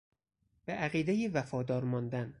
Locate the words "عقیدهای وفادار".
0.73-1.83